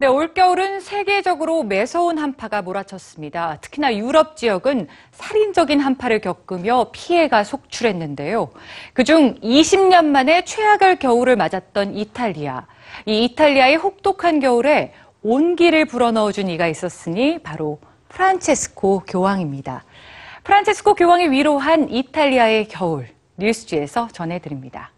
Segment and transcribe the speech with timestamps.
[0.00, 3.58] 네, 올겨울은 세계적으로 매서운 한파가 몰아쳤습니다.
[3.60, 8.48] 특히나 유럽 지역은 살인적인 한파를 겪으며 피해가 속출했는데요.
[8.92, 12.68] 그중 20년 만에 최악의 겨울을 맞았던 이탈리아.
[13.06, 19.84] 이 이탈리아의 혹독한 겨울에 온기를 불어넣어준 이가 있었으니 바로 프란체스코 교황입니다.
[20.44, 23.08] 프란체스코 교황이 위로한 이탈리아의 겨울.
[23.36, 24.92] 뉴스지에서 전해드립니다.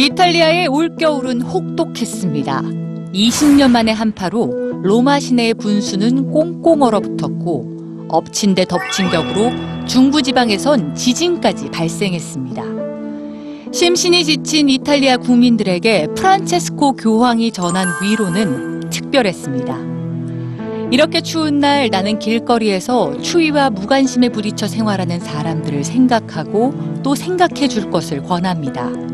[0.00, 2.62] 이탈리아의 올겨울은 혹독했습니다.
[3.12, 9.50] 20년 만의 한파로 로마 시내의 분수는 꽁꽁 얼어붙었고 엎친 데 덮친 격으로
[9.86, 12.62] 중부지방에선 지진까지 발생했습니다.
[13.72, 19.76] 심신이 지친 이탈리아 국민들에게 프란체스코 교황이 전한 위로는 특별했습니다.
[20.92, 28.22] 이렇게 추운 날 나는 길거리에서 추위와 무관심에 부딪혀 생활하는 사람들을 생각하고 또 생각해 줄 것을
[28.22, 29.10] 권합니다.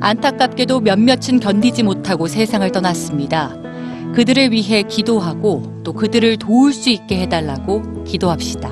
[0.00, 3.56] 안타깝게도 몇몇은 견디지 못하고 세상을 떠났습니다.
[4.14, 8.68] 그들을 위해 기도하고 또 그들을 도울 수 있게 해달라고 기도합시다.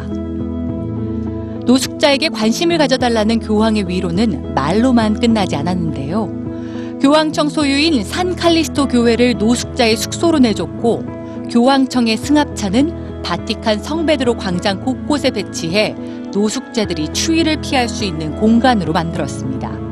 [1.66, 6.98] 노숙자에게 관심을 가져달라는 교황의 위로는 말로만 끝나지 않았는데요.
[7.00, 11.04] 교황청 소유인 산 칼리스토 교회를 노숙자의 숙소로 내줬고
[11.50, 15.94] 교황청의 승합차는 바티칸 성베드로 광장 곳곳에 배치해
[16.32, 19.83] 노숙자들이 추위를 피할 수 있는 공간으로 만들었습니다.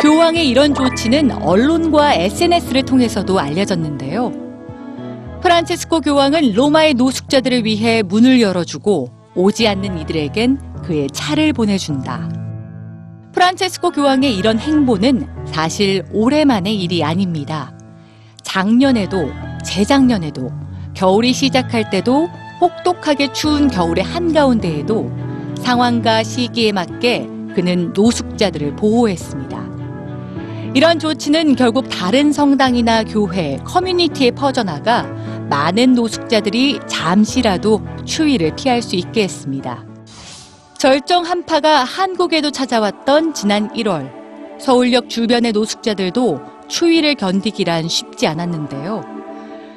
[0.00, 4.32] 교황의 이런 조치는 언론과 SNS를 통해서도 알려졌는데요.
[5.42, 12.30] 프란체스코 교황은 로마의 노숙자들을 위해 문을 열어주고 오지 않는 이들에겐 그의 차를 보내준다.
[13.32, 17.76] 프란체스코 교황의 이런 행보는 사실 오래만의 일이 아닙니다.
[18.42, 19.28] 작년에도
[19.64, 20.50] 재작년에도
[20.94, 22.28] 겨울이 시작할 때도
[22.60, 25.10] 혹독하게 추운 겨울의 한가운데에도
[25.58, 29.63] 상황과 시기에 맞게 그는 노숙자들을 보호했습니다.
[30.74, 35.04] 이런 조치는 결국 다른 성당이나 교회, 커뮤니티에 퍼져나가
[35.48, 39.84] 많은 노숙자들이 잠시라도 추위를 피할 수 있게 했습니다.
[40.76, 44.10] 절정 한파가 한국에도 찾아왔던 지난 1월,
[44.58, 49.04] 서울역 주변의 노숙자들도 추위를 견디기란 쉽지 않았는데요.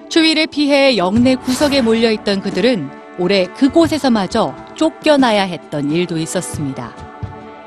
[0.10, 6.92] 추위를 피해 영내 구석에 몰려있던 그들은 올해 그곳에서마저 쫓겨나야 했던 일도 있었습니다.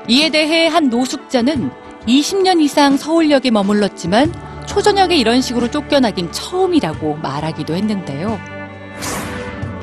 [0.09, 1.71] 이에 대해 한 노숙자는
[2.07, 4.33] 20년 이상 서울역에 머물렀지만
[4.65, 8.39] 초저녁에 이런 식으로 쫓겨나긴 처음이라고 말하기도 했는데요.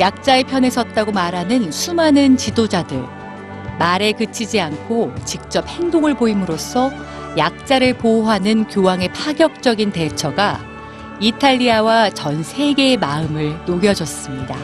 [0.00, 3.04] 약자의 편에 섰다고 말하는 수많은 지도자들.
[3.78, 6.90] 말에 그치지 않고 직접 행동을 보임으로써
[7.36, 10.60] 약자를 보호하는 교황의 파격적인 대처가
[11.20, 14.56] 이탈리아와 전 세계의 마음을 녹여줬습니다.